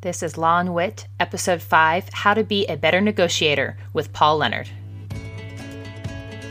[0.00, 4.38] This is Law and Wit, Episode 5 How to Be a Better Negotiator with Paul
[4.38, 4.70] Leonard.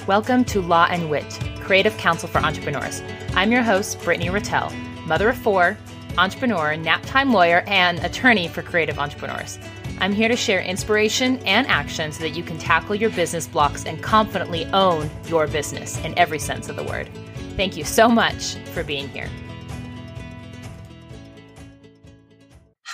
[0.05, 3.01] Welcome to Law and Wit, Creative Counsel for Entrepreneurs.
[3.35, 4.73] I'm your host, Brittany Ratelle,
[5.05, 5.77] mother of four,
[6.17, 9.57] entrepreneur, nap time lawyer, and attorney for creative entrepreneurs.
[10.01, 13.85] I'm here to share inspiration and action so that you can tackle your business blocks
[13.85, 17.09] and confidently own your business in every sense of the word.
[17.55, 19.29] Thank you so much for being here.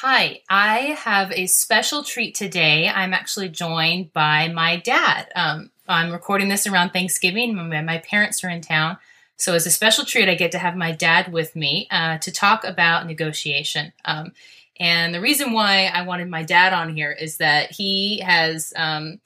[0.05, 2.89] Hi, I have a special treat today.
[2.89, 5.31] I'm actually joined by my dad.
[5.33, 7.55] Um, I'm recording this around Thanksgiving.
[7.55, 8.97] My, my, parents are in town.
[9.37, 12.33] So, as a special treat, I get to have my dad with me uh, to
[12.33, 13.93] talk about negotiation.
[14.03, 14.33] Um,
[14.77, 19.21] and the reason why I wanted my dad on here is that he has um,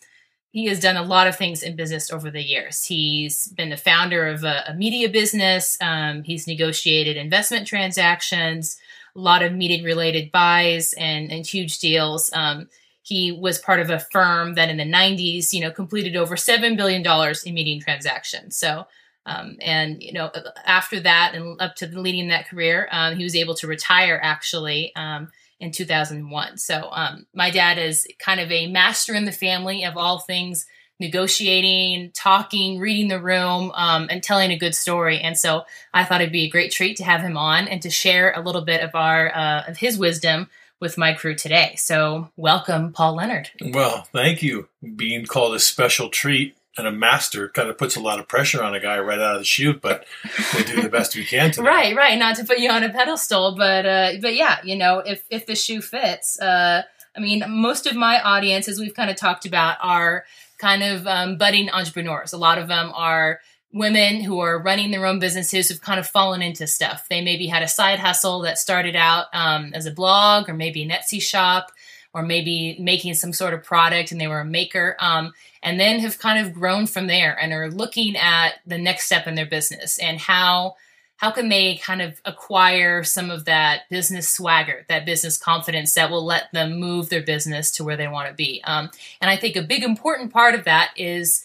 [0.52, 2.86] he has done a lot of things in business over the years.
[2.86, 5.78] He's been the founder of a, a media business.
[5.82, 8.80] Um, he's negotiated investment transactions
[9.18, 12.32] a lot of meeting related buys and, and huge deals.
[12.34, 12.70] Um,
[13.02, 16.78] he was part of a firm that in the 90s, you know, completed over $7
[16.78, 17.04] billion
[17.46, 18.58] in meeting transactions.
[18.58, 18.86] So,
[19.26, 20.32] um, and, you know,
[20.66, 24.94] after that and up to leading that career, um, he was able to retire actually
[24.96, 26.58] um, in 2001.
[26.58, 30.66] So, um, my dad is kind of a master in the family of all things
[31.00, 35.20] negotiating, talking, reading the room, um, and telling a good story.
[35.20, 35.64] And so
[35.94, 38.42] I thought it'd be a great treat to have him on and to share a
[38.42, 41.76] little bit of our uh, of his wisdom with my crew today.
[41.78, 43.50] So welcome, Paul Leonard.
[43.62, 44.70] Well, thank you.
[44.96, 48.64] Being called a special treat and a master kind of puts a lot of pressure
[48.64, 50.06] on a guy right out of the chute, but
[50.54, 51.52] we'll do the best we can.
[51.52, 51.68] Today.
[51.68, 52.18] right, right.
[52.18, 55.46] Not to put you on a pedestal, but uh, but yeah, you know, if if
[55.46, 56.40] the shoe fits.
[56.40, 56.84] Uh,
[57.16, 60.26] I mean, most of my audience, as we've kind of talked about, are
[60.60, 62.32] kind of um, budding entrepreneurs.
[62.32, 63.40] A lot of them are
[63.74, 67.08] women who are running their own businesses who've kind of fallen into stuff.
[67.10, 70.84] They maybe had a side hustle that started out um, as a blog or maybe
[70.84, 71.72] an Etsy shop
[72.14, 75.34] or maybe making some sort of product and they were a maker um,
[75.68, 79.28] and then have kind of grown from there and are looking at the next step
[79.28, 80.76] in their business and how
[81.18, 86.12] how can they kind of acquire some of that business swagger, that business confidence that
[86.12, 88.62] will let them move their business to where they want to be?
[88.66, 91.44] Um, and I think a big important part of that is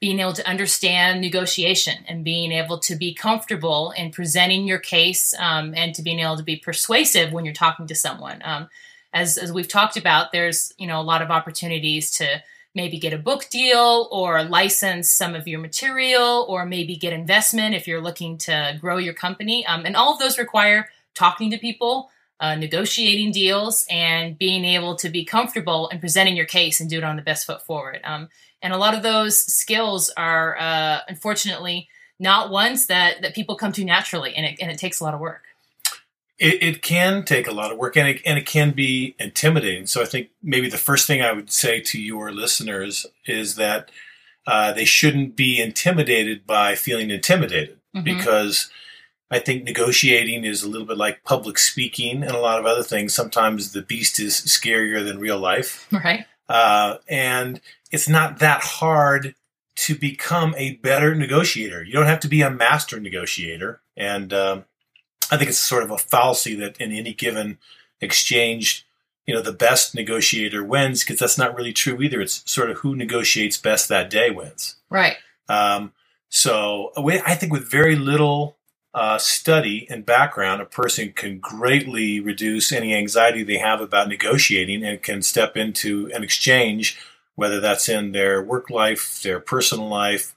[0.00, 5.34] being able to understand negotiation and being able to be comfortable in presenting your case
[5.38, 8.40] um, and to being able to be persuasive when you're talking to someone.
[8.42, 8.68] Um,
[9.12, 12.42] as, as we've talked about, there's you know a lot of opportunities to
[12.74, 17.74] maybe get a book deal or license some of your material or maybe get investment
[17.74, 19.66] if you're looking to grow your company.
[19.66, 22.10] Um, and all of those require talking to people,
[22.40, 26.98] uh, negotiating deals, and being able to be comfortable and presenting your case and do
[26.98, 28.00] it on the best foot forward.
[28.04, 28.28] Um,
[28.62, 33.72] and a lot of those skills are uh, unfortunately not ones that, that people come
[33.72, 35.42] to naturally, and it, and it takes a lot of work
[36.42, 39.86] it, it, can take a lot of work and it, and it can be intimidating.
[39.86, 43.90] So I think maybe the first thing I would say to your listeners is that
[44.44, 48.02] uh, they shouldn't be intimidated by feeling intimidated mm-hmm.
[48.02, 48.70] because
[49.30, 52.82] I think negotiating is a little bit like public speaking and a lot of other
[52.82, 53.14] things.
[53.14, 55.86] Sometimes the beast is scarier than real life.
[55.92, 56.26] Right.
[56.48, 57.60] Uh, and
[57.92, 59.36] it's not that hard
[59.76, 61.84] to become a better negotiator.
[61.84, 63.80] You don't have to be a master negotiator.
[63.96, 64.64] And, um,
[65.30, 67.58] I think it's sort of a fallacy that in any given
[68.00, 68.86] exchange,
[69.26, 72.20] you know, the best negotiator wins because that's not really true either.
[72.20, 74.76] It's sort of who negotiates best that day wins.
[74.90, 75.16] Right.
[75.48, 75.92] Um,
[76.28, 78.56] so I think with very little
[78.94, 84.84] uh, study and background, a person can greatly reduce any anxiety they have about negotiating
[84.84, 86.98] and can step into an exchange,
[87.34, 90.34] whether that's in their work life, their personal life,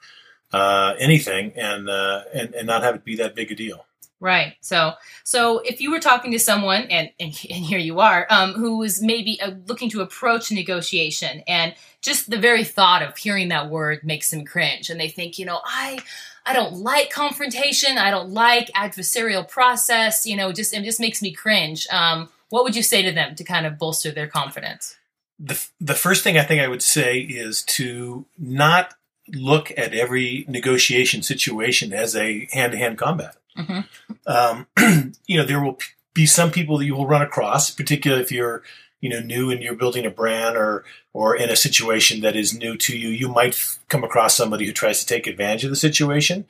[0.53, 3.85] uh, anything, and, uh, and and not have it be that big a deal.
[4.25, 4.55] Right.
[4.59, 4.93] So,
[5.23, 8.79] so if you were talking to someone, and and, and here you are, um, who
[8.79, 13.69] was maybe uh, looking to approach negotiation, and just the very thought of hearing that
[13.69, 15.99] word makes them cringe, and they think, you know, I,
[16.43, 21.21] I don't like confrontation, I don't like adversarial process, you know, just it just makes
[21.21, 21.85] me cringe.
[21.91, 24.97] Um, what would you say to them to kind of bolster their confidence?
[25.37, 28.95] The the first thing I think I would say is to not
[29.27, 33.81] look at every negotiation situation as a hand to hand combat Mm-hmm.
[34.27, 34.67] Um,
[35.27, 35.77] you know, there will
[36.13, 38.63] be some people that you will run across, particularly if you're,
[39.01, 42.57] you know, new and you're building a brand or or in a situation that is
[42.57, 43.09] new to you.
[43.09, 46.45] You might come across somebody who tries to take advantage of the situation.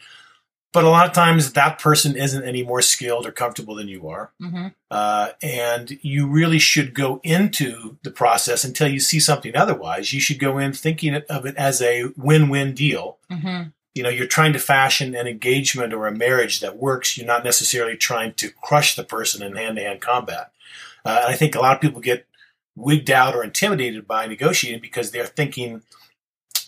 [0.71, 4.09] But a lot of times that person isn't any more skilled or comfortable than you
[4.09, 4.33] are.
[4.41, 4.67] Mm-hmm.
[4.91, 10.11] Uh, and you really should go into the process until you see something otherwise.
[10.11, 13.17] You should go in thinking of it as a win win deal.
[13.31, 17.25] Mm-hmm you know you're trying to fashion an engagement or a marriage that works you're
[17.25, 20.51] not necessarily trying to crush the person in hand-to-hand combat
[21.03, 22.27] Uh, and I think a lot of people get
[22.75, 25.81] wigged out or intimidated by negotiating because they're thinking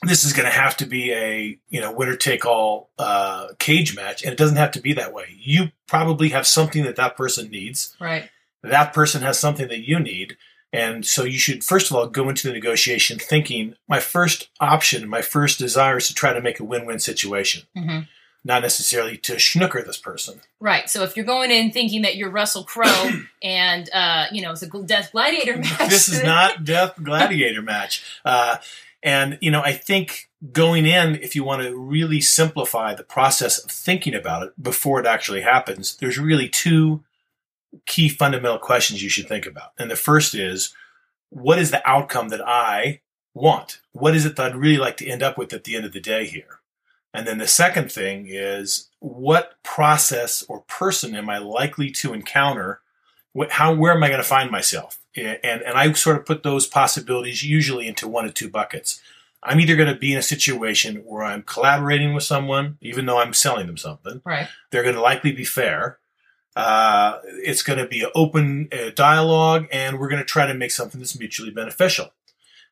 [0.03, 3.95] this is going to have to be a you know winner take all uh, cage
[3.95, 5.35] match, and it doesn't have to be that way.
[5.37, 7.95] You probably have something that that person needs.
[7.99, 8.29] Right.
[8.63, 10.37] That person has something that you need.
[10.73, 15.07] And so you should first of all go into the negotiation thinking my first option,
[15.07, 17.63] my first desire is to try to make a win-win situation.
[17.75, 17.99] hmm
[18.43, 20.39] not necessarily to schnooker this person.
[20.61, 20.89] Right.
[20.89, 23.09] So if you're going in thinking that you're Russell Crowe
[23.43, 28.05] and uh, you know it's a Death Gladiator match, This is not Death Gladiator match.
[28.23, 28.57] Uh,
[29.03, 33.63] and, you know, I think going in, if you want to really simplify the process
[33.63, 37.03] of thinking about it before it actually happens, there's really two
[37.85, 39.73] key fundamental questions you should think about.
[39.77, 40.73] And the first is,
[41.29, 43.01] what is the outcome that I
[43.33, 43.81] want?
[43.91, 45.93] What is it that I'd really like to end up with at the end of
[45.93, 46.59] the day here?
[47.13, 52.81] And then the second thing is, what process or person am I likely to encounter?
[53.33, 54.99] What, how, where am I going to find myself?
[55.15, 59.01] And, and I sort of put those possibilities usually into one of two buckets.
[59.41, 63.19] I'm either going to be in a situation where I'm collaborating with someone, even though
[63.19, 64.21] I'm selling them something.
[64.25, 64.47] right.
[64.71, 65.99] They're going to likely be fair.
[66.57, 70.53] Uh, it's going to be an open uh, dialogue, and we're going to try to
[70.55, 72.11] make something that's mutually beneficial.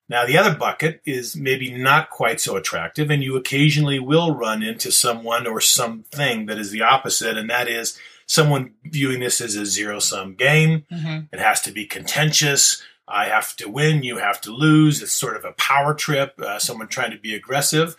[0.09, 4.63] Now, the other bucket is maybe not quite so attractive, and you occasionally will run
[4.63, 9.55] into someone or something that is the opposite, and that is someone viewing this as
[9.55, 10.85] a zero sum game.
[10.91, 12.83] hmm It has to be contentious.
[13.07, 15.01] I have to win, you have to lose.
[15.03, 17.95] It's sort of a power trip, uh, someone trying to be aggressive.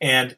[0.00, 0.36] And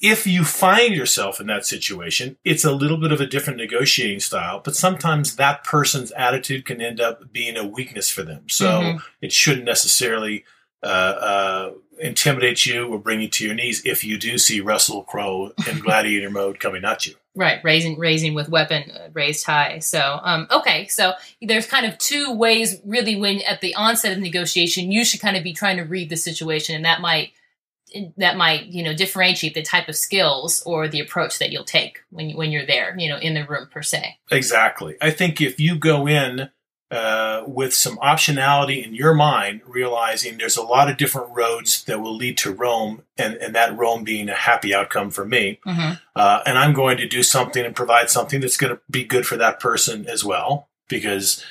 [0.00, 4.20] if you find yourself in that situation, it's a little bit of a different negotiating
[4.20, 8.48] style, but sometimes that person's attitude can end up being a weakness for them.
[8.48, 9.02] So Mhm.
[9.20, 10.44] it shouldn't necessarily
[10.82, 15.02] uh, uh, intimidate you or bring you to your knees if you do see Russell
[15.02, 17.16] Crowe in gladiator mode coming at you.
[17.36, 19.80] Right, raising raising with weapon uh, raised high.
[19.80, 21.12] So, um, okay, so
[21.42, 23.14] there's kind of two ways, really.
[23.14, 26.16] When at the onset of negotiation, you should kind of be trying to read the
[26.16, 27.32] situation, and that might
[28.16, 32.00] that might you know differentiate the type of skills or the approach that you'll take
[32.10, 34.18] when you, when you're there, you know, in the room per se.
[34.30, 34.96] Exactly.
[35.00, 36.50] I think if you go in
[36.90, 42.00] uh, with some optionality in your mind, realizing there's a lot of different roads that
[42.00, 45.92] will lead to Rome, and, and that Rome being a happy outcome for me, hmm
[46.16, 49.26] uh, and I'm going to do something and provide something that's going to be good
[49.26, 51.44] for that person as well, because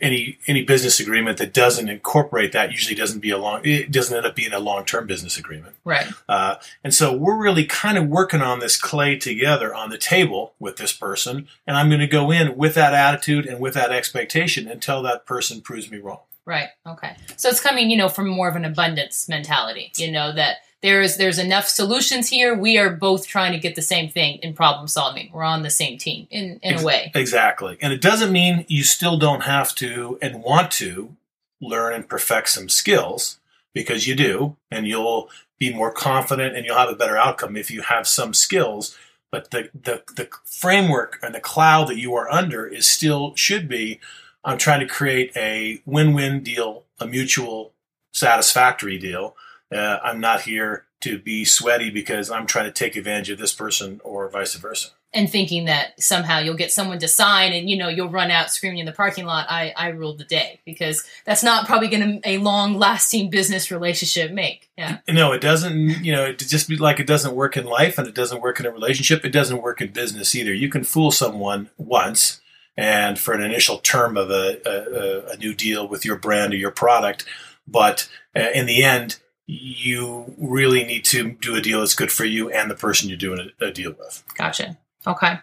[0.00, 4.16] any any business agreement that doesn't incorporate that usually doesn't be a long it doesn't
[4.16, 5.74] end up being a long term business agreement.
[5.84, 6.06] Right.
[6.28, 10.54] Uh, and so we're really kind of working on this clay together on the table
[10.58, 11.48] with this person.
[11.66, 15.26] And I'm going to go in with that attitude and with that expectation until that
[15.26, 16.20] person proves me wrong.
[16.44, 16.68] Right.
[16.86, 17.16] Okay.
[17.36, 19.92] So it's coming, you know, from more of an abundance mentality.
[19.96, 22.54] You know that there's there's enough solutions here.
[22.54, 25.30] We are both trying to get the same thing in problem solving.
[25.32, 27.12] We're on the same team in in Ex- a way.
[27.14, 27.76] Exactly.
[27.80, 31.16] And it doesn't mean you still don't have to and want to
[31.60, 33.38] learn and perfect some skills
[33.74, 35.28] because you do, and you'll
[35.58, 38.96] be more confident and you'll have a better outcome if you have some skills.
[39.30, 43.68] But the, the, the framework and the cloud that you are under is still should
[43.68, 44.00] be
[44.44, 47.72] I'm trying to create a win win deal, a mutual
[48.12, 49.36] satisfactory deal.
[49.72, 53.54] Uh, I'm not here to be sweaty because I'm trying to take advantage of this
[53.54, 54.88] person or vice versa.
[55.12, 58.52] And thinking that somehow you'll get someone to sign and you know you'll run out
[58.52, 62.20] screaming in the parking lot, I I ruled the day because that's not probably going
[62.22, 64.70] to a long lasting business relationship make.
[64.78, 64.98] Yeah.
[65.08, 66.04] No, it doesn't.
[66.04, 68.60] You know, it just be like it doesn't work in life and it doesn't work
[68.60, 69.24] in a relationship.
[69.24, 70.54] It doesn't work in business either.
[70.54, 72.40] You can fool someone once
[72.76, 76.56] and for an initial term of a, a, a new deal with your brand or
[76.56, 77.24] your product,
[77.66, 79.18] but uh, in the end,
[79.50, 83.18] you really need to do a deal that's good for you and the person you're
[83.18, 84.22] doing a, a deal with.
[84.36, 84.78] Gotcha.
[85.06, 85.38] Okay.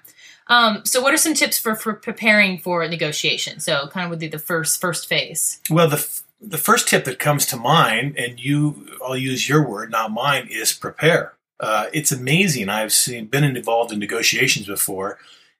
[0.47, 3.59] Um, so what are some tips for, for preparing for negotiation?
[3.59, 5.59] So kind of would be the first first phase.
[5.69, 9.67] Well, the f- the first tip that comes to mind, and you, I'll use your
[9.67, 11.33] word, not mine, is prepare.
[11.59, 12.69] Uh, it's amazing.
[12.69, 15.17] I've seen been involved in negotiations before,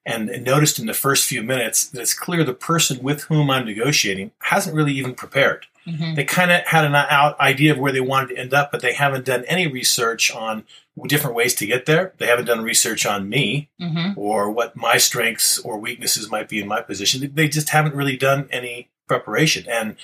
[0.07, 3.65] and noticed in the first few minutes that it's clear the person with whom I'm
[3.65, 5.67] negotiating hasn't really even prepared.
[5.85, 8.71] hmm They kind of had an out idea of where they wanted to end up,
[8.71, 10.63] but they haven't done any research on
[11.07, 12.13] different ways to get there.
[12.17, 16.59] They haven't done research on me hmm or what my strengths or weaknesses might be
[16.61, 17.29] in my position.
[17.35, 19.65] They just haven't really done any preparation.
[19.69, 19.97] And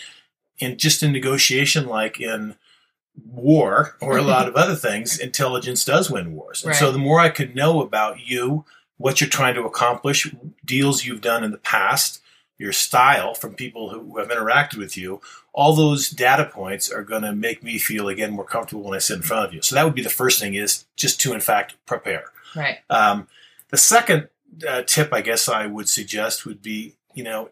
[0.59, 2.55] in just in negotiation, like in
[3.25, 6.63] war or a lot of other things, intelligence does win wars.
[6.63, 8.65] And so the more I could know about you,
[9.03, 10.33] what you're trying to accomplish,
[10.63, 12.21] deals you've done in the past,
[12.57, 15.19] your style from people who have interacted with you,
[15.51, 18.99] all those data points are going to make me feel again more comfortable when I
[18.99, 19.61] sit in front of you.
[19.61, 22.25] So that would be the first thing is just to in fact prepare.
[22.55, 22.77] Right.
[22.89, 23.27] Um,
[23.71, 24.29] the second
[24.65, 27.49] uh, tip, I guess I would suggest, would be you know,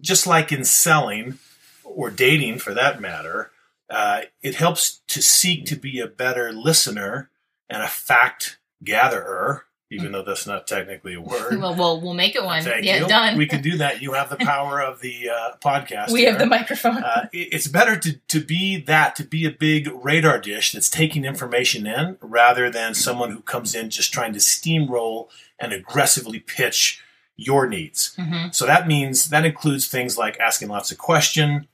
[0.00, 1.38] just like in selling
[1.84, 3.50] or dating for that matter,
[3.88, 7.30] uh, it helps to seek to be a better listener
[7.70, 11.58] and a fact gatherer, even though that's not technically a word.
[11.60, 12.62] well, we'll we'll make it one.
[12.62, 13.08] Thank yeah, you.
[13.08, 13.36] done.
[13.38, 14.02] We can do that.
[14.02, 16.10] You have the power of the uh, podcast.
[16.12, 16.98] We have the microphone.
[17.04, 20.90] Uh, it- it's better to, to be that, to be a big radar dish that's
[20.90, 25.28] taking information in rather than someone who comes in just trying to steamroll
[25.58, 27.00] and aggressively pitch
[27.36, 28.14] your needs.
[28.16, 31.66] hmm So that means that includes things like asking lots of questions,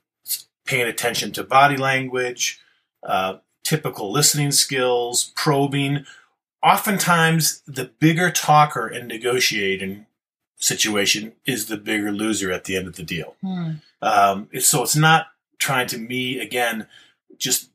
[0.65, 2.59] paying attention to body language,
[3.01, 6.05] uh, typical listening skills, probing.
[6.63, 10.05] Oftentimes, the bigger talker in negotiating
[10.55, 13.35] situation is the bigger loser at the end of the deal.
[13.41, 13.71] Hmm.
[14.01, 15.27] Um, so it's not
[15.59, 16.87] trying to me again
[17.37, 17.69] just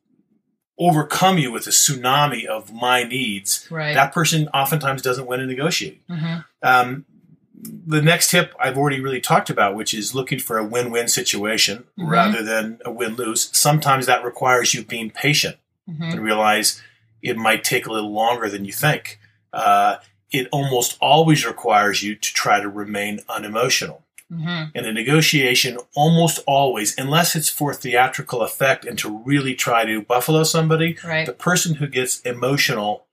[0.79, 3.67] overcome you with a tsunami of my needs.
[3.69, 3.93] Right.
[3.93, 5.99] That person oftentimes doesn't win a negotiating.
[6.09, 7.05] hmm Um,
[7.61, 11.83] the next tip I've already really talked about, which is looking for a win-win situation
[11.99, 12.09] Mhm.
[12.09, 13.49] rather than a win-lose.
[13.51, 16.81] Sometimes that requires you being patient hmm and realize
[17.21, 19.19] it might take a little longer than you think.
[19.53, 19.97] Uh,
[20.31, 24.03] it almost always requires you to try to remain unemotional.
[24.29, 29.85] hmm In a negotiation, almost always, unless it's for theatrical effect and to really try
[29.85, 31.25] to buffalo somebody, Right.
[31.25, 33.07] the person who gets emotional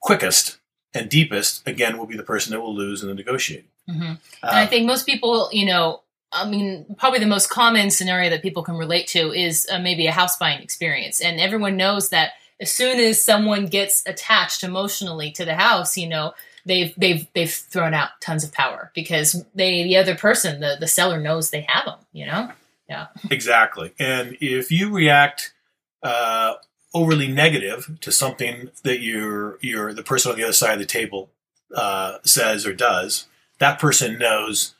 [0.00, 0.58] quickest
[0.94, 3.68] and deepest, again, will be the person that will lose in the negotiating.
[3.88, 4.02] hmm
[4.42, 6.02] Uh, And I think most people, you know,
[6.32, 10.06] I mean, probably the most common scenario that people can relate to is uh, maybe
[10.06, 11.20] a house buying experience.
[11.20, 16.08] And everyone knows that as soon as someone gets attached emotionally to the house, you
[16.08, 16.34] know,
[16.66, 20.86] they've they've they've thrown out tons of power because they the other person, the the
[20.86, 22.50] seller knows they have them, you know?
[22.90, 23.06] Yeah.
[23.30, 23.92] Exactly.
[24.00, 25.54] And if you react
[26.02, 26.54] uh,
[26.92, 30.86] overly negative to something that you're, you're the person on the other side of the
[30.86, 31.30] table
[31.74, 33.28] uh, says or does,
[33.60, 34.74] that person knows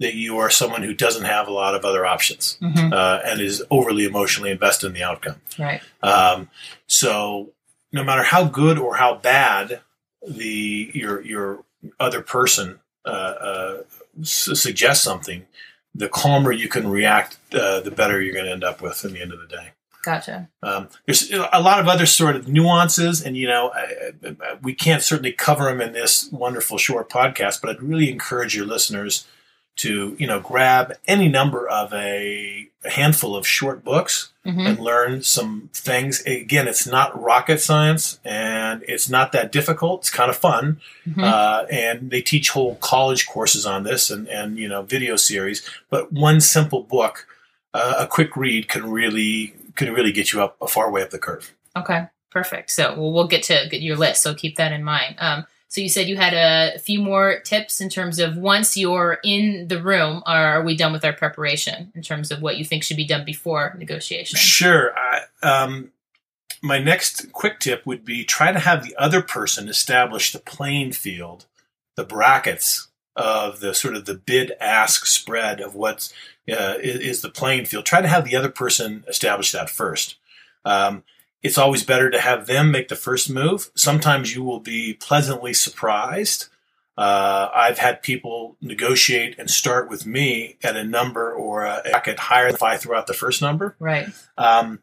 [0.00, 3.40] that you are someone who doesn't have a lot of other options hmm uh, and
[3.40, 5.40] is overly emotionally invested in the outcome.
[5.58, 5.80] Right.
[6.02, 6.48] Um,
[6.86, 7.50] so
[7.92, 9.80] no matter how good or how bad
[10.26, 11.64] the your your
[12.00, 13.76] other person uh, uh,
[14.22, 15.46] su- suggests something,
[15.94, 19.12] the calmer you can react, uh, the better you're going to end up with in
[19.12, 19.70] the end of the day.
[20.02, 20.50] Gotcha.
[20.62, 24.74] Um, there's a lot of other sort of nuances, and you know, I, I, we
[24.74, 27.62] can't certainly cover them in this wonderful short podcast.
[27.62, 29.26] But I'd really encourage your listeners
[29.76, 34.78] to, you know, grab any number of a, a handful of short books hmm and
[34.78, 36.22] learn some things.
[36.26, 40.02] Again, it's not rocket science, and it's not that difficult.
[40.02, 44.28] It's kind of fun, hmm uh, and they teach whole college courses on this, and
[44.28, 45.68] and you know, video series.
[45.90, 47.26] But one simple book,
[47.72, 51.10] uh, a quick read, can really can really get you up a far way up
[51.10, 51.54] the curve.
[51.76, 52.70] Okay, perfect.
[52.70, 54.22] So well, we'll get to get your list.
[54.22, 55.16] So keep that in mind.
[55.18, 59.18] Um, so you said you had a few more tips in terms of once you're
[59.24, 62.82] in the room, are we done with our preparation in terms of what you think
[62.82, 64.38] should be done before negotiation?
[64.38, 64.92] Sure.
[64.96, 65.90] I, um,
[66.62, 70.92] my next quick tip would be try to have the other person establish the playing
[70.92, 71.46] field,
[71.96, 76.12] the brackets of the sort of the bid ask spread of what's
[76.48, 77.84] uh, is, is the playing field.
[77.84, 80.16] Try to have the other person establish that first.
[80.64, 81.04] Um,
[81.44, 83.70] it's always better to have them make the first move.
[83.76, 86.48] Sometimes you will be pleasantly surprised.
[86.96, 92.18] Uh, I've had people negotiate and start with me at a number or a bracket
[92.18, 93.76] higher than if I threw out the first number.
[93.78, 94.08] Right.
[94.38, 94.80] Um,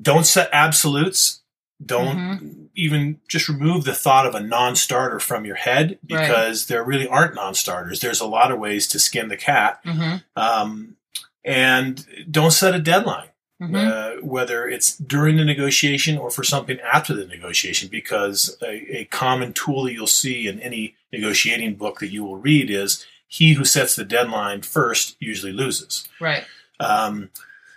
[0.00, 1.40] don't set absolutes.
[1.84, 7.08] Don't even just remove the thought of a non-starter from your head because there really
[7.08, 8.00] aren't non-starters.
[8.00, 10.96] There's a lot of ways to skin the cat, hmm um,
[11.44, 13.28] and don't set a deadline.
[13.58, 18.98] Hmm Uh, whether it's during the negotiation or for something after the negotiation, because a,
[18.98, 23.06] a common tool that you'll see in any negotiating book that you will read is
[23.26, 26.08] he who sets the deadline first usually loses.
[26.20, 26.44] Right.
[26.78, 27.30] Um,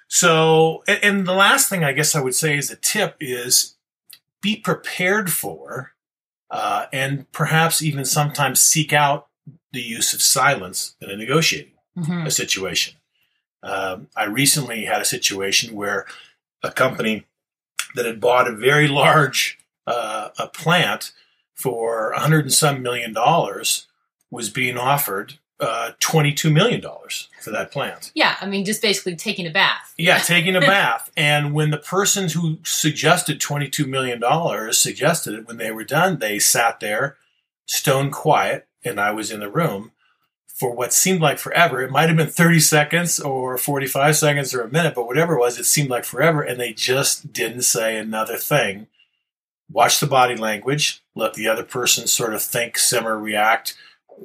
[0.07, 3.75] so, and, and the last thing I guess I would say as a tip is
[4.41, 5.93] be prepared for,
[6.51, 9.27] uh, and perhaps even sometimes seek out
[9.71, 12.95] the use of silence in a negotiating hmm a situation.
[13.63, 16.05] Um, I recently had a situation where
[16.63, 17.25] a company
[17.95, 21.11] that had bought a very large uh, a plant
[21.53, 23.87] for a hundred and some million dollars
[24.31, 28.11] was being offered uh, twenty-two million dollars for that plant.
[28.13, 28.35] Yeah.
[28.39, 29.93] I mean, just basically taking a bath.
[29.97, 31.11] Yeah, taking a bath.
[31.17, 34.21] And when the person who suggested $22 million
[34.73, 37.17] suggested it, when they were done, they sat there
[37.65, 39.91] stone quiet, and I was in the room
[40.59, 41.81] for what seemed like forever.
[41.81, 45.39] It might have been 30 seconds or 45 seconds or a minute, but whatever it
[45.39, 46.41] was, it seemed like forever.
[46.41, 48.87] And they just didn't say another thing.
[49.71, 53.77] Watch the body language, let the other person sort of think, simmer, react,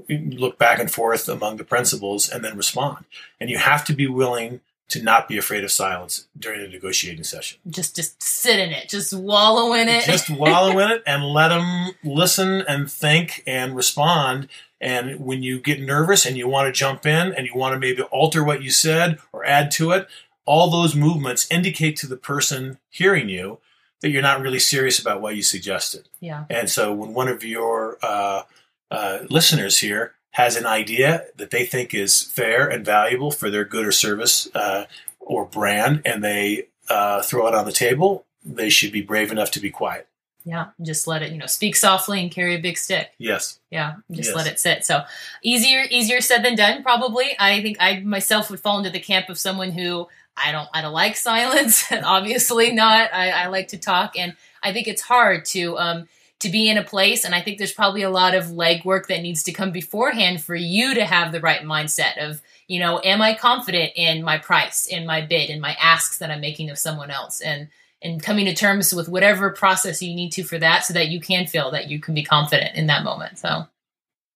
[0.08, 3.04] look back and forth among the principals and then respond.
[3.38, 7.24] And you have to be willing to not be afraid of silence during a negotiating
[7.24, 7.58] session.
[7.68, 8.88] Just just sit in it.
[8.88, 10.04] Just wallow in it.
[10.04, 14.48] Just wallow in it and let them listen and think and respond.
[14.84, 17.78] And when you get nervous and you want to jump in and you want to
[17.78, 20.06] maybe alter what you said or add to it,
[20.44, 23.60] all those movements indicate to the person hearing you
[24.02, 26.06] that you're not really serious about what you suggested.
[26.20, 26.44] Yeah.
[26.50, 28.42] And so when one of your uh,
[28.90, 33.64] uh, listeners here has an idea that they think is fair and valuable for their
[33.64, 34.84] good or service uh,
[35.18, 39.50] or brand, and they uh, throw it on the table, they should be brave enough
[39.52, 40.06] to be quiet.
[40.46, 43.10] Yeah, just let it, you know, speak softly and carry a big stick.
[43.18, 43.58] Yes.
[43.70, 44.36] Yeah, just Yes.
[44.36, 44.84] let it sit.
[44.84, 45.02] So
[45.42, 46.82] easier, easier said than done.
[46.82, 50.68] Probably, I think I myself would fall into the camp of someone who I don't,
[50.74, 51.90] I don't like silence.
[52.04, 53.08] Obviously not.
[53.14, 56.08] I, I like to talk, and I think it's hard to um
[56.40, 57.24] to be in a place.
[57.24, 60.54] And I think there's probably a lot of legwork that needs to come beforehand for
[60.54, 64.86] you to have the right mindset of, you know, am I confident in my price,
[64.86, 67.68] in my bid, in my asks that I'm making of someone else, and
[68.04, 71.20] and coming to terms with whatever process you need to for that so that you
[71.20, 73.38] can feel that you can be confident in that moment.
[73.38, 73.66] So,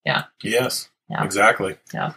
[0.05, 0.25] yeah.
[0.43, 0.89] Yes.
[1.11, 1.23] Yeah.
[1.23, 1.77] Exactly.
[1.93, 2.15] Yeah.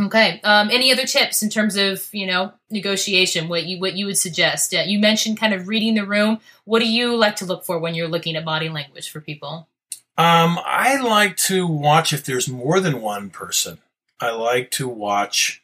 [0.00, 0.40] Okay.
[0.44, 4.16] Um, any other tips in terms of, you know, negotiation, what you, what you would
[4.16, 4.72] suggest?
[4.72, 6.38] Uh, you mentioned kind of reading the room.
[6.64, 9.68] What do you like to look for when you're looking at body language for people?
[10.16, 13.78] Um, I like to watch if there's more than one person.
[14.20, 15.62] I like to watch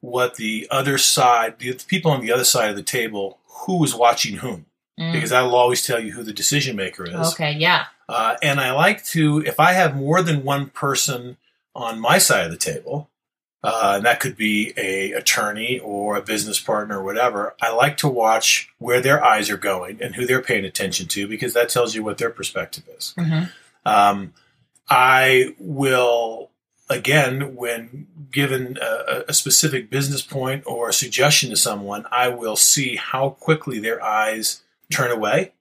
[0.00, 3.94] what the other side, the people on the other side of the table, who is
[3.94, 4.66] watching whom,
[4.98, 5.12] Mm.
[5.12, 7.32] because that will always tell you who the decision maker is.
[7.34, 7.52] Okay.
[7.52, 7.84] Yeah.
[8.08, 11.36] Uh, and I like to, if I have more than one person
[11.74, 13.10] on my side of the table,
[13.62, 17.96] uh, and that could be a attorney or a business partner or whatever, I like
[17.98, 21.68] to watch where their eyes are going and who they're paying attention to because that
[21.68, 23.12] tells you what their perspective is.
[23.18, 23.44] hmm
[23.84, 24.32] Um,
[24.88, 26.50] I will,
[26.88, 32.56] again, when given a, a specific business point or a suggestion to someone, I will
[32.56, 34.62] see how quickly their eyes
[34.92, 35.52] turn away.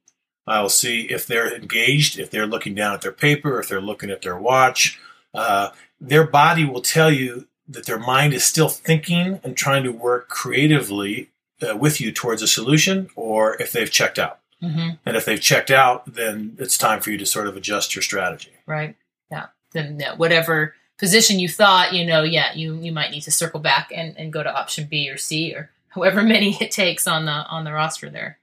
[0.47, 4.11] I'll see if they're engaged, if they're looking down at their paper, if they're looking
[4.11, 4.99] at their watch.
[5.33, 9.91] Uh, their body will tell you that their mind is still thinking and trying to
[9.91, 11.29] work creatively
[11.67, 14.39] uh, with you towards a solution, or if they've checked out.
[14.61, 17.95] hmm And if they've checked out, then it's time for you to sort of adjust
[17.95, 18.51] your strategy.
[18.67, 18.95] Right.
[19.31, 19.47] Yeah.
[19.71, 23.91] Then whatever position you thought, you know, yeah, you, you might need to circle back
[23.93, 27.31] and, and go to option B or C or however many it takes on the,
[27.31, 28.39] on the roster there.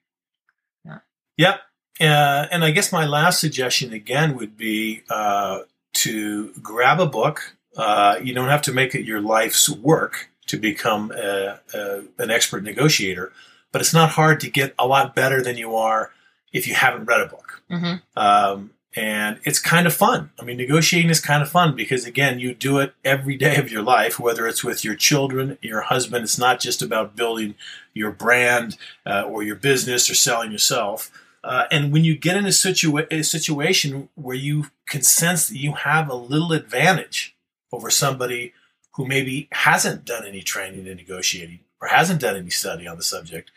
[1.36, 1.60] Yep.
[2.00, 5.60] Uh, and I guess my last suggestion again would be uh,
[5.94, 7.56] to grab a book.
[7.76, 12.30] Uh, you don't have to make it your life's work to become a, a, an
[12.30, 13.32] expert negotiator,
[13.70, 16.10] but it's not hard to get a lot better than you are
[16.52, 17.62] if you haven't read a book.
[17.70, 20.30] hmm Um, and it's kind of fun.
[20.38, 23.70] I mean, negotiating is kind of fun because, again, you do it every day of
[23.70, 26.24] your life, whether it's with your children, your husband.
[26.24, 27.54] It's not just about building
[27.94, 28.76] your brand
[29.06, 31.10] uh, or your business or selling yourself.
[31.42, 35.58] Uh, and when you get in a, situa- a situation where you can sense that
[35.58, 37.34] you have a little advantage
[37.72, 38.52] over somebody
[38.92, 43.02] who maybe hasn't done any training in negotiating or hasn't done any study on the
[43.02, 43.50] subject,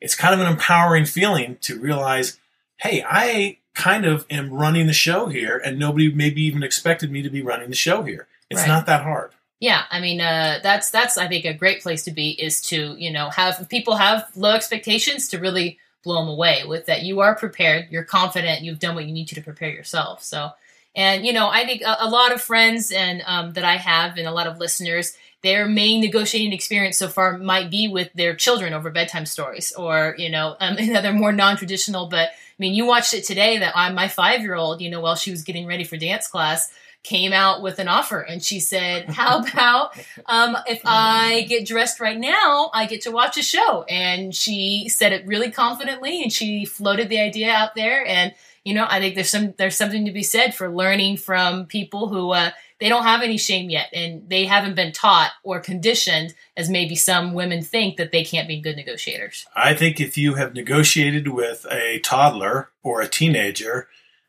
[0.00, 2.38] it's kind of an empowering feeling to realize,
[2.78, 7.22] hey, I kind of am running the show here, and nobody maybe even expected me
[7.22, 8.26] to be running the show here.
[8.50, 8.68] It's Right.
[8.68, 9.32] not that hard.
[9.60, 12.96] Yeah, I mean, uh, that's that's I think a great place to be is to
[12.98, 17.02] you know have if people have low expectations to really blow them away with that
[17.02, 20.22] you are prepared, you're confident, you've done what you need to to prepare yourself.
[20.22, 20.50] So,
[20.96, 24.16] and you know, I think a, a lot of friends and um, that I have
[24.18, 28.34] and a lot of listeners, their main negotiating experience so far might be with their
[28.34, 32.08] children over bedtime stories, or you know, um, another more non-traditional.
[32.08, 32.30] But
[32.62, 35.66] mean, you watched it today that I, my five-year-old, you know, while she was getting
[35.66, 36.72] ready for dance class
[37.02, 41.98] came out with an offer and she said how about um, if i get dressed
[41.98, 43.82] right now i get to watch a show?
[43.88, 48.32] And she said it really confidently and she floated the idea out there and
[48.64, 52.08] you know i think there's some there's something to be said for learning from people
[52.08, 56.34] who uh, they don't have any shame yet and they haven't been taught or conditioned
[56.56, 60.34] as maybe some women think that they can't be good negotiators I think if you
[60.34, 63.88] have negotiated with a toddler or a teenager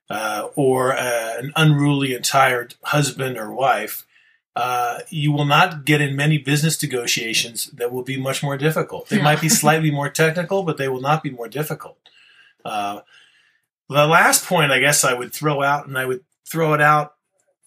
[0.09, 4.05] uh, or uh, an unruly and tired husband or wife,
[4.55, 9.09] uh, you will not get in many business negotiations that will be much more difficult.
[9.09, 9.23] They Yeah.
[9.23, 11.97] might be slightly more technical, but they will not be more difficult.
[12.63, 12.99] Uh,
[13.93, 17.15] the last point, I guess, I would throw out, and I would throw it out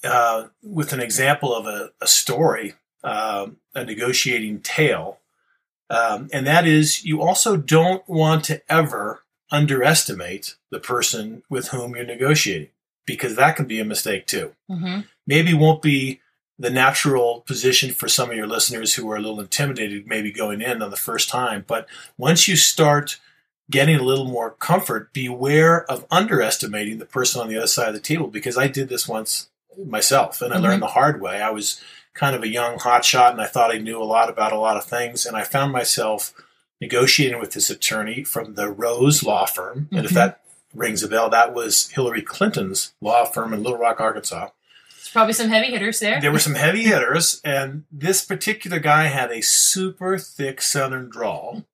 [0.05, 5.19] uh, with an example of a, a story, um, a negotiating tale.
[5.89, 11.95] Um, and that is, you also don't want to ever underestimate the person with whom
[11.95, 12.69] you're negotiating
[13.07, 14.53] because that can be a mistake too.
[14.71, 15.01] mm-hmm.
[15.27, 16.21] Maybe won't be
[16.59, 20.63] the natural position for some of your listeners who are a little intimidated, maybe going
[20.63, 21.65] in on the first time.
[21.67, 21.87] But
[22.17, 23.19] once you start
[23.71, 27.95] getting a little more comfort, beware of underestimating the person on the other side of
[27.95, 29.49] the table because I did this once
[29.85, 30.65] myself and I mm-hmm.
[30.65, 31.41] learned the hard way.
[31.41, 31.81] I was
[32.15, 34.77] kind of a young hotshot and I thought I knew a lot about a lot
[34.77, 35.27] of things.
[35.27, 36.33] And I found myself
[36.81, 39.83] negotiating with this attorney from the Rose Law Firm.
[39.87, 39.97] Mm-hmm.
[39.97, 40.19] And if mm-hmm.
[40.19, 40.41] that
[40.75, 44.51] rings a bell, that was Hillary Clinton's law firm in Little Rock, Arkansas.
[44.91, 46.21] There's probably some heavy hitters there.
[46.21, 51.65] There were some heavy hitters, and this particular guy had a super thick Southern drawl.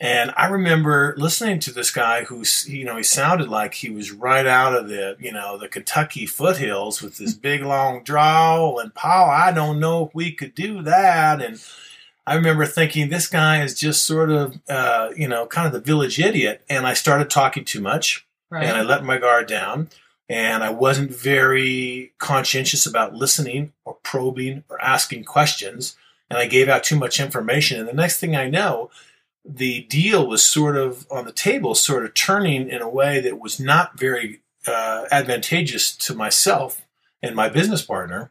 [0.00, 4.10] And I remember listening to this guy who, you know, he sounded like he was
[4.10, 8.80] right out of the, you know, the Kentucky foothills with this big long drawl.
[8.80, 11.40] And Paul, I don't know if we could do that.
[11.40, 11.62] And
[12.26, 15.80] I remember thinking this guy is just sort of, uh, you know, kind of the
[15.80, 16.62] village idiot.
[16.68, 18.64] And I started talking too much, right.
[18.64, 19.90] and I let my guard down,
[20.28, 25.96] and I wasn't very conscientious about listening or probing or asking questions,
[26.30, 27.78] and I gave out too much information.
[27.78, 28.90] And the next thing I know,
[29.44, 33.38] the deal was sort of on the table, sort of turning in a way that
[33.38, 36.86] was not very uh, advantageous to myself
[37.22, 38.30] and my business partner.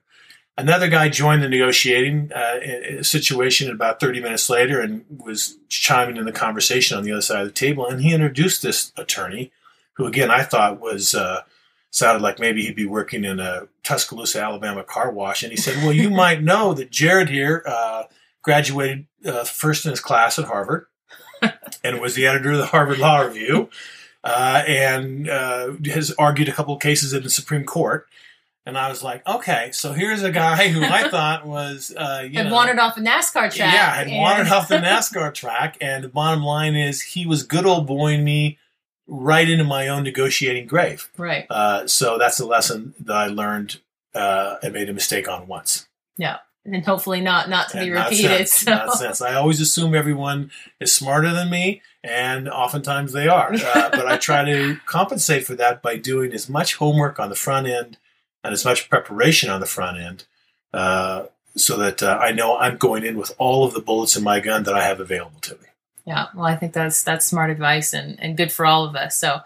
[0.57, 6.25] Another guy joined the negotiating uh, situation about 30 minutes later and was chiming in
[6.25, 7.87] the conversation on the other side of the table.
[7.87, 9.51] And he introduced this attorney,
[9.93, 11.41] who again I thought was uh,
[11.89, 15.41] sounded like maybe he'd be working in a Tuscaloosa, Alabama car wash.
[15.41, 18.03] And he said, "Well, you might know that Jared here uh,
[18.43, 20.85] graduated uh, first in his class at Harvard,
[21.83, 23.69] and was the editor of the Harvard Law Review,
[24.23, 28.07] uh, and uh, has argued a couple of cases in the Supreme Court."
[28.65, 32.37] And I was like, okay, so here's a guy who I thought was, uh, you
[32.37, 33.57] had know, wandered off the NASCAR track.
[33.57, 34.17] Yeah, had and...
[34.17, 35.77] wandered off the NASCAR track.
[35.81, 38.57] And the bottom line is, he was good old boying me
[39.05, 41.09] right into my own negotiating grave.
[41.17, 41.45] Right.
[41.49, 43.81] Uh, so that's a lesson that I learned
[44.15, 45.87] uh, and made a mistake on once.
[46.17, 46.37] Yeah.
[46.65, 48.47] And hopefully not not to and be repeated.
[48.47, 48.71] Sense, so.
[48.71, 49.21] Not sense.
[49.21, 53.53] I always assume everyone is smarter than me, and oftentimes they are.
[53.53, 57.35] Uh, but I try to compensate for that by doing as much homework on the
[57.35, 57.97] front end
[58.43, 60.25] and as much preparation on the front end
[60.73, 64.23] uh, so that uh, I know I'm going in with all of the bullets in
[64.23, 65.67] my gun that I have available to me.
[66.05, 69.15] Yeah, well, I think that's that's smart advice and, and good for all of us.
[69.15, 69.39] So,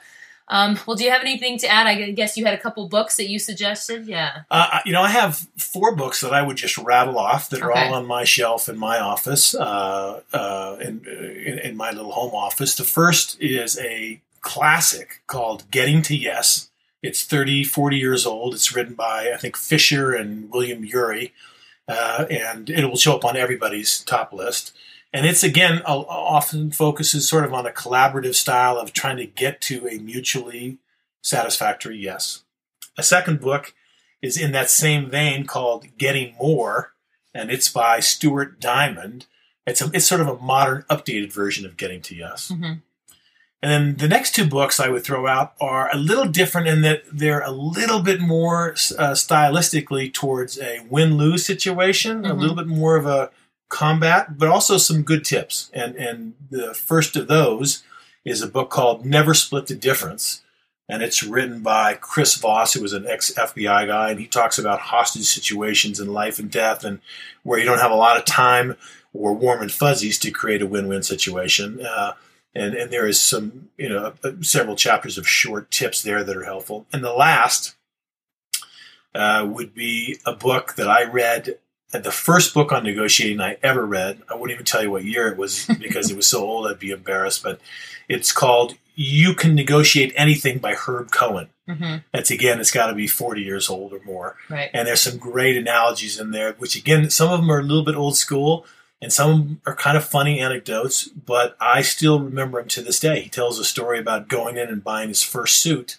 [0.47, 1.87] um, well, do you have anything to add?
[1.87, 4.07] I guess you had a couple books that you suggested.
[4.07, 4.41] Yeah.
[4.49, 7.65] Uh, you know, I have four books that I would just rattle off that okay.
[7.65, 12.11] are all on my shelf in my office, uh, uh, in, in, in my little
[12.11, 12.75] home office.
[12.75, 16.69] The first is a classic called Getting to Yes
[17.03, 18.53] it's 30, 40 years old.
[18.53, 21.33] It's written by, I think, Fisher and William Ury,
[21.87, 24.75] uh, and it will show up on everybody's top list.
[25.13, 29.61] And it's, again, often focuses sort of on a collaborative style of trying to get
[29.61, 30.77] to a mutually
[31.21, 32.43] satisfactory yes.
[32.97, 33.73] A second book
[34.21, 36.93] is in that same vein called Getting More,
[37.33, 39.27] and it's by Stuart Diamond.
[39.65, 42.51] It's, a, it's sort of a modern, updated version of Getting to Yes.
[42.51, 42.73] Mm-hmm.
[43.61, 46.83] And then the next two books I would throw out are a little different in
[46.83, 52.31] that they're a little bit more uh, stylistically towards a win lose situation, mm-hmm.
[52.31, 53.31] a little bit more of a
[53.69, 55.69] combat, but also some good tips.
[55.73, 57.83] And, and the first of those
[58.25, 60.41] is a book called Never Split the Difference.
[60.89, 64.57] And it's written by Chris Voss, who was an ex FBI guy, and he talks
[64.57, 67.01] about hostage situations and life and death, and
[67.43, 68.77] where you don't have a lot of time
[69.13, 71.85] or warm and fuzzies to create a win win situation.
[71.85, 72.13] Uh,
[72.55, 76.45] and and there is some you know several chapters of short tips there that are
[76.45, 76.85] helpful.
[76.93, 77.75] And the last
[79.13, 81.57] uh, would be a book that I read.
[81.91, 84.21] The first book on negotiating I ever read.
[84.29, 86.79] I wouldn't even tell you what year it was because it was so old I'd
[86.79, 87.43] be embarrassed.
[87.43, 87.59] But
[88.09, 91.49] it's called "You Can Negotiate Anything" by Herb Cohen.
[91.67, 91.97] Mm-hmm.
[92.13, 94.37] That's again, it's got to be 40 years old or more.
[94.49, 94.69] Right.
[94.73, 97.83] And there's some great analogies in there, which again, some of them are a little
[97.83, 98.65] bit old school,
[99.01, 103.21] and some are kind of funny anecdotes, but I still remember him to this day.
[103.21, 105.97] He tells a story about going in and buying his first suit,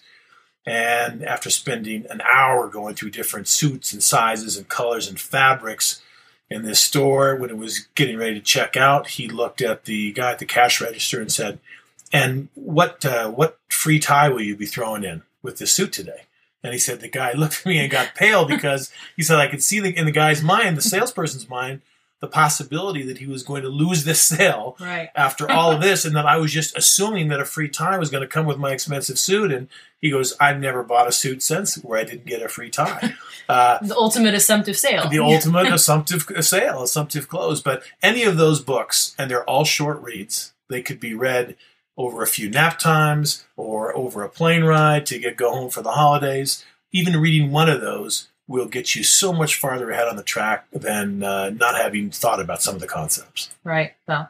[0.65, 6.01] and after spending an hour going through different suits and sizes and colors and fabrics
[6.49, 10.11] in this store, when it was getting ready to check out, he looked at the
[10.13, 11.59] guy at the cash register and said,
[12.11, 16.23] "And what uh, what free tie will you be throwing in with this suit today?"
[16.63, 19.47] And he said the guy looked at me and got pale because he said I
[19.47, 21.81] could see the, in the guy's mind, the salesperson's mind,
[22.19, 25.09] the possibility that he was going to lose this sale right.
[25.15, 28.09] after all of this, and that I was just assuming that a free tie was
[28.09, 29.51] going to come with my expensive suit.
[29.51, 29.67] And
[29.99, 33.15] he goes, "I've never bought a suit since where I didn't get a free tie."
[33.49, 35.09] Uh, the ultimate assumptive sale.
[35.09, 37.61] The ultimate assumptive sale, assumptive close.
[37.61, 40.53] But any of those books, and they're all short reads.
[40.69, 41.55] They could be read
[41.97, 45.81] over a few nap times or over a plane ride to get go home for
[45.81, 46.63] the holidays.
[46.91, 50.65] Even reading one of those will get you so much farther ahead on the track
[50.71, 53.49] than uh, not having thought about some of the concepts.
[53.63, 53.93] Right.
[54.07, 54.29] Well,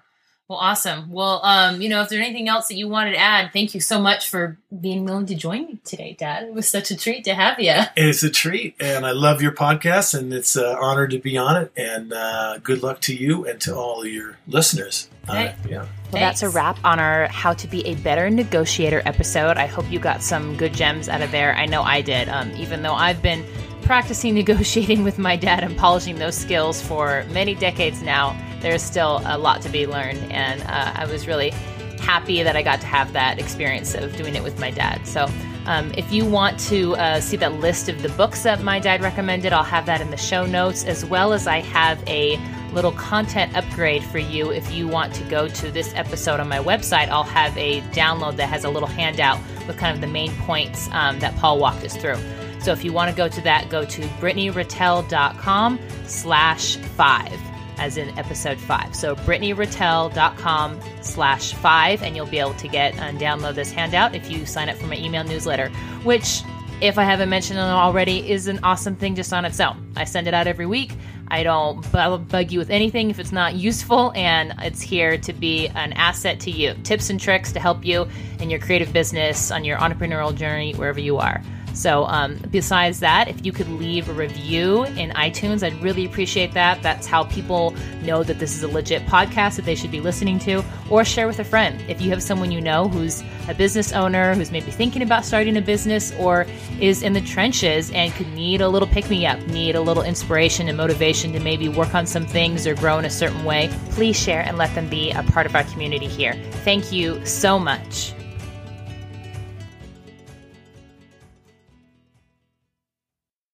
[0.50, 1.12] well, awesome.
[1.12, 3.80] Well, um, you know, if there's anything else that you wanted to add, thank you
[3.80, 6.42] so much for being willing to join me today, Dad.
[6.42, 7.76] It was such a treat to have you.
[7.96, 11.62] It's a treat, and I love your podcast, and it's an honor to be on
[11.62, 11.72] it.
[11.78, 15.08] And uh, good luck to you and to all of your listeners.
[15.28, 15.50] Hey.
[15.50, 15.86] Uh, yeah.
[16.12, 19.58] Well, that's a wrap on our How to Be a Better Negotiator episode.
[19.58, 21.54] I hope you got some good gems out of there.
[21.54, 22.28] I know I did.
[22.28, 23.46] Um, even though I've been
[23.82, 29.22] practicing negotiating with my dad and polishing those skills for many decades now, there's still
[29.26, 30.32] a lot to be learned.
[30.32, 31.52] And uh, I was really
[32.00, 35.06] happy that I got to have that experience of doing it with my dad.
[35.06, 35.30] So,
[35.66, 39.02] um, if you want to uh, see that list of the books that my dad
[39.02, 42.40] recommended, I'll have that in the show notes, as well as I have a
[42.74, 44.52] little content upgrade for you.
[44.52, 48.38] If you want to go to this episode on my website, I'll have a download
[48.38, 51.84] that has a little handout with kind of the main points um, that Paul walked
[51.84, 52.18] us through.
[52.62, 57.40] So if you want to go to that, go to brittanyratelle.com slash five,
[57.78, 58.94] as in episode five.
[58.96, 64.30] So brittanyratelle.com slash five, and you'll be able to get and download this handout if
[64.30, 65.70] you sign up for my email newsletter,
[66.04, 66.42] which,
[66.82, 69.92] if I haven't mentioned it already, is an awesome thing just on its own.
[69.96, 70.92] I send it out every week.
[71.32, 75.68] I don't bug you with anything if it's not useful, and it's here to be
[75.68, 76.74] an asset to you.
[76.84, 78.08] Tips and tricks to help you
[78.40, 81.42] in your creative business, on your entrepreneurial journey, wherever you are.
[81.74, 86.54] So, um, besides that, if you could leave a review in iTunes, I'd really appreciate
[86.54, 86.82] that.
[86.82, 90.40] That's how people know that this is a legit podcast that they should be listening
[90.40, 91.82] to, or share with a friend.
[91.88, 95.58] If you have someone you know who's a business owner, who's maybe thinking about starting
[95.58, 96.46] a business, or
[96.80, 100.04] is in the trenches and could need a little pick me up, need a little
[100.04, 103.70] inspiration and motivation to maybe work on some things or grow in a certain way,
[103.92, 106.34] please share and let them be a part of our community here.
[106.64, 108.14] Thank you so much.